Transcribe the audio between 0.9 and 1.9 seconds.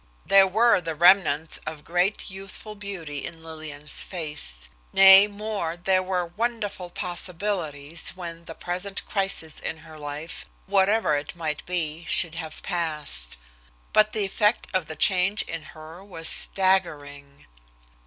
remnants of